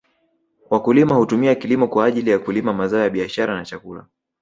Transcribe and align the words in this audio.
Wakulima 0.69 1.15
hutumia 1.15 1.55
kilimo 1.55 1.87
kwa 1.87 2.05
ajili 2.05 2.29
ya 2.29 2.39
kulima 2.39 2.73
mazao 2.73 3.01
ya 3.01 3.09
biashara 3.09 3.55
na 3.55 3.65
chakula 3.65 4.07